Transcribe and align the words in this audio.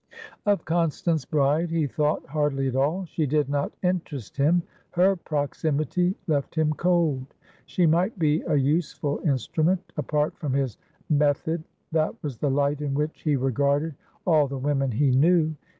Of 0.47 0.65
Constance 0.65 1.25
Bride 1.25 1.69
he 1.69 1.85
thought 1.85 2.25
hardly 2.25 2.67
at 2.67 2.75
all. 2.75 3.05
She 3.05 3.27
did 3.27 3.47
not 3.49 3.71
interest 3.83 4.35
him; 4.35 4.63
her 4.89 5.15
proximity 5.15 6.15
left 6.25 6.55
him 6.55 6.73
cold. 6.73 7.35
She 7.67 7.85
might 7.85 8.17
be 8.17 8.41
a 8.47 8.55
useful 8.55 9.21
instrument; 9.23 9.93
apart 9.97 10.35
from 10.39 10.53
his 10.53 10.79
"method," 11.07 11.63
that 11.91 12.15
was 12.23 12.37
the 12.39 12.49
light 12.49 12.81
in 12.81 12.95
which 12.95 13.21
he 13.21 13.35
regarded 13.35 13.93
all 14.25 14.47
the 14.47 14.57
women 14.57 14.89
he 14.91 15.11
knew. 15.11 15.53